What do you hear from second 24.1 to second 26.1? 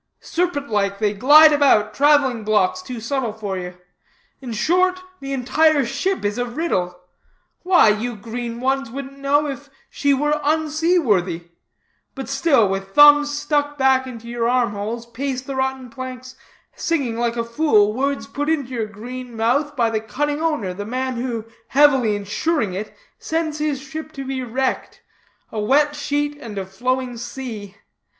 to be wrecked 'A wet